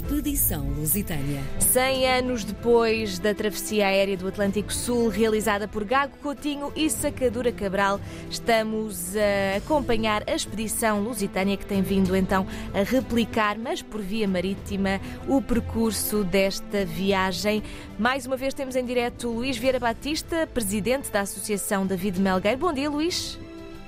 [0.00, 1.42] Expedição Lusitânia.
[1.58, 7.52] 100 anos depois da travessia aérea do Atlântico Sul, realizada por Gago Coutinho e Sacadura
[7.52, 8.00] Cabral,
[8.30, 14.26] estamos a acompanhar a Expedição Lusitânia que tem vindo então a replicar, mas por via
[14.26, 14.98] marítima,
[15.28, 17.62] o percurso desta viagem.
[17.98, 22.58] Mais uma vez temos em direto Luís Vieira Batista, presidente da Associação David Melgueiro.
[22.58, 23.38] Bom dia, Luís.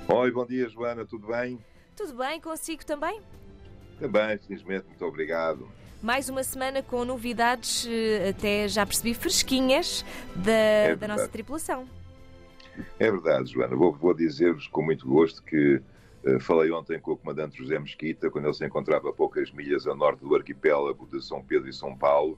[0.07, 1.57] Oi, bom dia, Joana, tudo bem?
[1.95, 3.19] Tudo bem, consigo também?
[3.99, 5.67] Também, felizmente, muito obrigado.
[6.03, 10.03] Mais uma semana com novidades, eh, até já percebi, fresquinhas
[10.35, 11.87] da, É da nossa tripulação.
[12.99, 13.73] É verdade, Joana.
[13.73, 15.81] Vou, vou dizer-vos com muito gosto que
[16.25, 19.87] uh, falei ontem com o comandante José Mesquita, quando ele se encontrava a poucas milhas
[19.87, 22.37] a norte do arquipélago de São Pedro e São Paulo.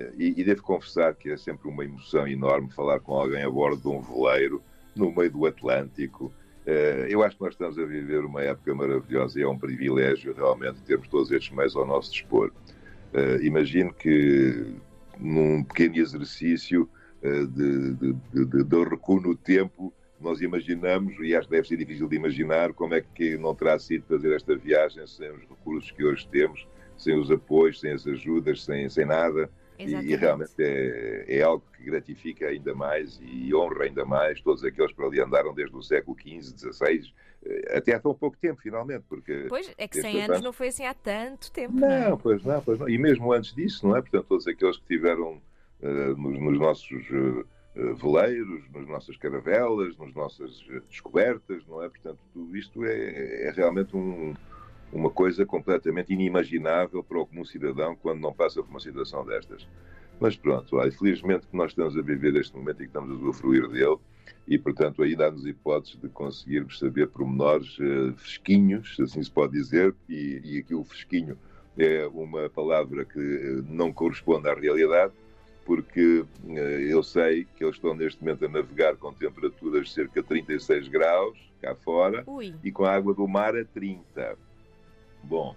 [0.00, 3.50] Uh, e, e devo confessar que é sempre uma emoção enorme falar com alguém a
[3.50, 4.62] bordo de um veleiro,
[4.96, 6.32] no meio do Atlântico.
[6.66, 10.32] Uh, eu acho que nós estamos a viver uma época maravilhosa e é um privilégio
[10.32, 12.50] realmente termos todos estes meios ao nosso dispor.
[13.14, 14.74] Uh, imagino que
[15.20, 16.90] num pequeno exercício
[17.22, 18.12] uh, de, de,
[18.44, 22.72] de, de, recuo no tempo, nós imaginamos, e acho que deve ser difícil de imaginar,
[22.72, 26.66] como é que não terá sido fazer esta viagem sem os recursos que hoje temos,
[26.96, 29.48] sem os apoios, sem as ajudas, sem, sem nada.
[29.78, 34.64] E, e, realmente é, é, algo que gratifica ainda mais e honra ainda mais todos
[34.64, 37.12] aqueles que ali andaram desde o século XV, XVI,
[37.70, 39.04] até há tão pouco tempo, finalmente.
[39.08, 41.74] Porque pois, é que 100 anos não foi assim há tanto tempo.
[41.74, 42.88] Não, não, pois não, pois não.
[42.88, 44.00] E mesmo antes disso, não é?
[44.00, 45.40] Portanto, todos aqueles que tiveram
[45.80, 47.44] uh, nos, nos, nossos uh,
[47.96, 51.88] veleiros, nas nossas caravelas, nas nossas descobertas, não é?
[51.88, 54.34] Portanto, tudo isto é, é realmente um,
[54.92, 59.66] uma coisa completamente inimaginável para comum cidadão quando não passa por uma situação destas.
[60.20, 63.14] Mas pronto, olha, felizmente que nós estamos a viver este momento e que estamos a
[63.14, 63.98] usufruir dele
[64.46, 69.94] e, portanto, aí dá-nos hipóteses de conseguirmos saber pormenores uh, fresquinhos, assim se pode dizer,
[70.08, 71.38] e, e aqui o fresquinho
[71.78, 75.12] é uma palavra que uh, não corresponde à realidade,
[75.64, 80.22] porque uh, eu sei que eles estão neste momento a navegar com temperaturas de cerca
[80.22, 82.54] de 36 graus cá fora Ui.
[82.62, 84.36] e com a água do mar a 30.
[85.24, 85.56] Bom,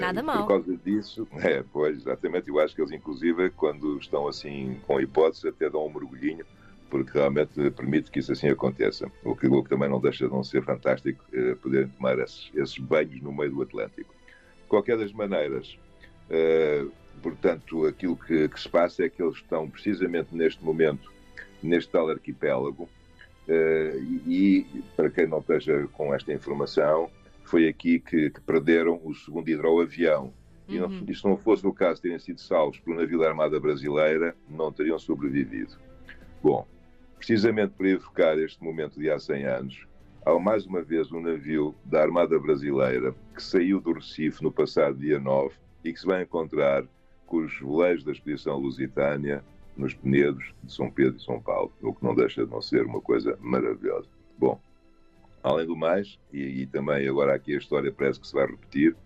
[0.00, 0.46] Nada mal.
[0.46, 5.00] Por causa disso, é, pois, exatamente, eu acho que eles, inclusive, quando estão assim com
[5.00, 6.46] hipótese, até dão um mergulhinho,
[6.88, 9.10] porque realmente permite que isso assim aconteça.
[9.22, 12.50] O que, o que também não deixa de não ser fantástico é poderem tomar esses,
[12.54, 14.12] esses, banhos no meio do Atlântico.
[14.62, 15.78] De qualquer das maneiras,
[16.30, 16.90] uh,
[17.22, 21.12] portanto, aquilo que, que, se passa é que eles estão precisamente neste momento,
[21.62, 27.10] neste tal arquipélago, uh, e, e para quem não esteja com esta informação,
[27.50, 30.32] foi aqui que, que perderam o segundo hidroavião.
[30.68, 31.04] E não, Uhum.
[31.12, 34.70] se não fosse o caso de terem sido salvos pelo navio da Armada Brasileira, não
[34.72, 35.76] teriam sobrevivido.
[36.40, 36.64] Bom,
[37.16, 39.86] precisamente para evocar este momento de há 100 anos,
[40.24, 44.96] há mais uma vez um navio da Armada Brasileira que saiu do Recife no passado
[44.96, 45.52] dia 9
[45.84, 46.84] e que se vai encontrar
[47.26, 49.44] com os veleiros da Expedição Lusitânia
[49.76, 52.86] nos Penedos de São Pedro e São Paulo, o que não deixa de não ser
[52.86, 54.06] uma coisa maravilhosa.
[54.38, 54.60] Bom,
[55.42, 58.96] além do mais, e, e também agora aqui a história parece que se vai repetir,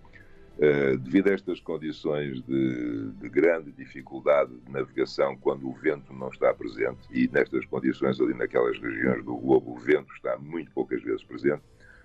[0.57, 6.29] Uh, devido a estas condições de, de, grande dificuldade de navegação quando o vento não
[6.29, 11.03] está presente, e nestas condições ali naquelas regiões do globo o vento está muito poucas
[11.03, 11.61] vezes presente,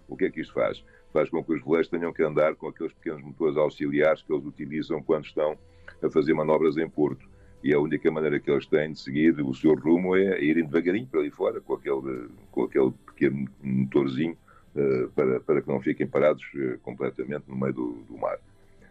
[0.09, 0.83] o que é que isto faz?
[1.13, 4.45] Faz com que os veleiros tenham que andar com aqueles pequenos motores auxiliares que eles
[4.45, 5.57] utilizam quando estão
[6.01, 7.29] a fazer manobras em porto.
[7.63, 11.07] E a única maneira que eles têm de seguir o seu rumo é irem devagarinho
[11.07, 14.37] para ali fora, com aquele, com aquele pequeno motorzinho
[14.75, 18.37] Uh, para, para que não fiquem parados uh, completamente no meio do, do mar.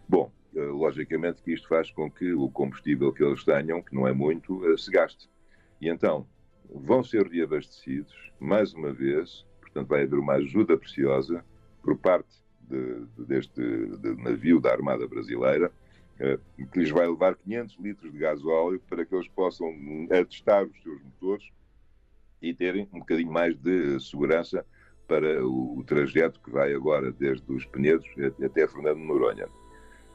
[0.08, 4.06] Bom, uh, logicamente que isto faz com que o combustível que eles tenham, que não
[4.06, 5.30] é muito, se gaste.
[5.80, 6.26] E então
[6.68, 11.44] vão ser reabastecidos, mais uma vez, portanto vai haver uma ajuda preciosa
[11.80, 15.70] por parte de, de, deste de navio da Armada Brasileira,
[16.72, 19.72] que lhes vai levar 500 litros de gás óleo para que eles possam
[20.10, 21.48] atestar os seus motores
[22.40, 24.64] e terem um bocadinho mais de segurança
[25.06, 28.06] para o, trajeto que vai agora desde os Penedos
[28.44, 29.48] até Fernando Noronha.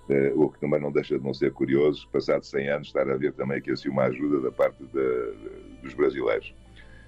[0.07, 3.15] Uh, o que também não deixa de não ser curioso, passado 100 anos, estar a
[3.15, 6.53] ver também aqui assim uma ajuda da parte de, dos brasileiros.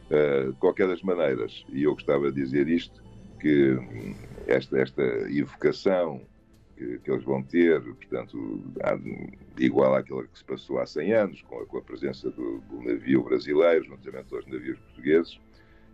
[0.10, 3.04] Uh, de qualquer das maneiras, e eu gostava de dizer isto,
[3.39, 3.78] que
[4.48, 6.22] esta, esta evocação
[6.75, 8.62] que, que eles vão ter, portanto,
[9.57, 12.81] igual àquela que se passou há 100 anos, com a, com a presença do, do
[12.81, 15.39] navio brasileiro, juntamente aos navios portugueses,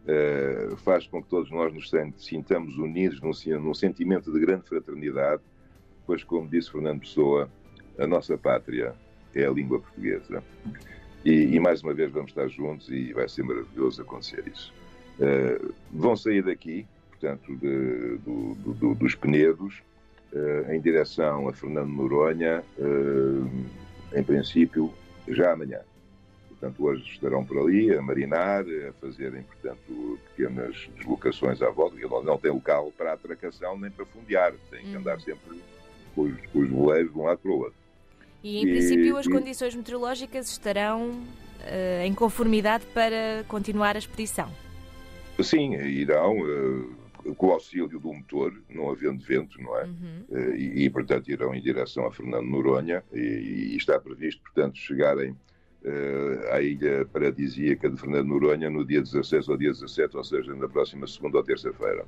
[0.02, 5.44] Uh, faz com que todos nós nos sintamos unidos num, num, sentimento de grande fraternidade,
[6.08, 7.48] pois, como disse Fernando Pessoa,
[8.00, 8.96] a nossa pátria
[9.36, 10.44] é a língua portuguesa.
[11.24, 14.74] E, e mais uma vez vamos estar juntos e vai ser maravilhoso acontecer isso.
[15.20, 19.84] Uh, vão sair daqui, portanto, de, do, do, dos Penedos,
[20.70, 22.64] em direção a Fernando Noronha,
[24.14, 24.94] em princípio,
[25.28, 25.80] já amanhã.
[26.50, 32.26] Portanto, hoje estarão por ali a marinar, a fazerem, portanto, pequenas deslocações à volta, porque
[32.26, 35.20] não tem carro para atracação nem para fundear, tem que andar uhum.
[35.22, 35.62] sempre
[36.14, 37.74] com os, com os voleiros de um lado para o outro.
[38.44, 39.30] E, em e, princípio, as e...
[39.30, 44.52] condições meteorológicas estarão uh, em conformidade para continuar a expedição?
[45.42, 46.40] Sim, irão.
[46.40, 47.01] Uh,
[47.38, 49.86] com o auxílio do motor, não havendo vento, não é?
[49.86, 50.26] Uhum.
[50.30, 53.20] Uh, e, e, portanto, irão em direção a Fernando Noronha e,
[53.74, 59.50] e está previsto, portanto, chegarem uh, à ilha paradisíaca de Fernando Noronha no dia 16
[59.50, 62.06] ou dia 17, ou seja, na próxima segunda ou terça-feira.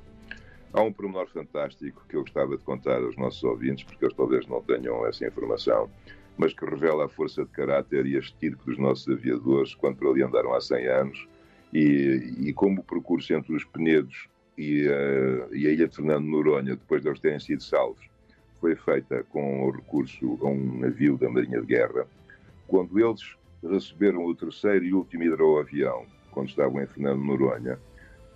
[0.72, 4.46] Há um pormenor fantástico que eu gostava de contar aos nossos ouvintes, porque eles talvez
[4.48, 5.88] não tenham essa informação,
[6.36, 10.10] mas que revela a força de caráter e a estirpe dos nossos aviadores quando por
[10.10, 11.28] ali andaram há 100 anos
[11.72, 16.24] e, e como o percurso entre os Penedos e, uh, e a ilha de Fernando
[16.26, 18.04] Noronha, depois de eles terem sido salvos,
[18.60, 22.06] foi feita com o recurso a um navio da Marinha de Guerra.
[22.66, 27.78] Quando eles receberam o terceiro e último hidroavião, quando estavam em Fernando Noronha,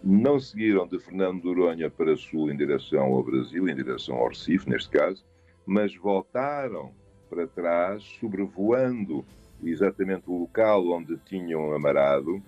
[0.03, 4.69] não seguiram de Fernando Noronha para sul em direção ao Brasil, em direção ao Recife,
[4.69, 5.25] neste caso,
[5.67, 6.93] mas voltaram
[7.29, 9.25] para trás, sobrevoando
[9.62, 12.43] exatamente o local onde tinham amarado,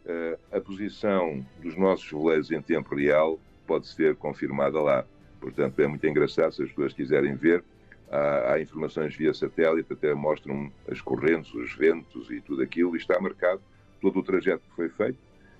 [0.05, 5.05] Uh, a posição dos nossos voleiros em tempo real pode ser confirmada lá.
[5.41, 7.63] Portanto, é muito engraçado se as pessoas quiserem ver.
[8.11, 12.99] Há, há, informações via satélite, até mostram as correntes, os ventos e tudo aquilo, e
[12.99, 13.61] está marcado
[14.01, 15.19] todo o trajeto que foi feito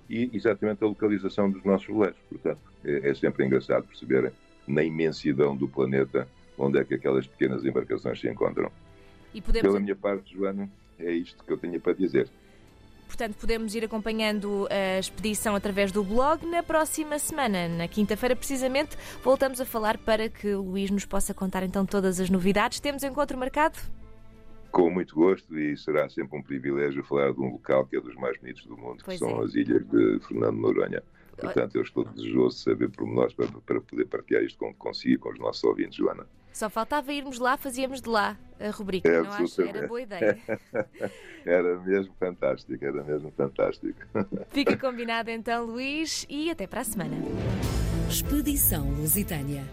[0.09, 2.17] e exatamente a localização dos nossos voleiros.
[2.27, 4.31] Portanto, é, é sempre engraçado perceberem
[4.67, 8.71] na imensidão do planeta onde é que aquelas pequenas embarcações se encontram.
[9.45, 9.61] Podemos...
[9.61, 12.29] Pela minha parte, Joana, é isto que eu tenho para dizer.
[13.09, 16.45] Portanto, podemos ir acompanhando a expedição através do blog.
[16.45, 21.33] Na próxima semana, na quinta-feira, precisamente, voltamos a falar para que o Luís nos possa
[21.33, 22.79] contar então todas as novidades.
[22.79, 23.79] Temos encontro marcado?
[24.71, 28.13] Com muito gosto e será sempre um privilégio falar de um local que é dos
[28.13, 29.43] mais bonitos do mundo, pois que são é.
[29.43, 31.01] as ilhas de Fernando Noronha.
[31.35, 35.39] Portanto, eu estou desejoso de saber pormenores para, para poder partilhar isto consigo com os
[35.39, 36.27] nossos ouvintes, Joana.
[36.51, 39.61] Só faltava irmos lá, fazíamos de lá a rubrica, é, não acho?
[39.61, 40.37] Era boa ideia.
[41.45, 43.99] era mesmo fantástico, era mesmo fantástico.
[44.49, 47.15] Fica combinado então, Luís, e até para a semana.
[48.09, 49.63] Expedição Lusitânia.